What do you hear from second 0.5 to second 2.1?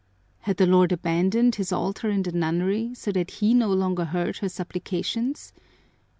the Lord abandoned his altar